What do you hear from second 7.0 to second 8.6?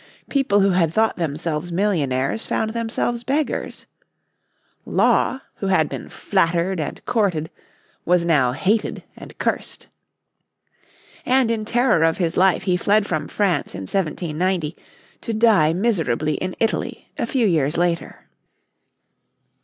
courted, was now